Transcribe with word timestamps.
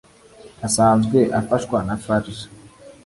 asanzwe 0.67 1.19
afashwa 1.39 1.77
na 1.87 1.95
farg 2.03 2.25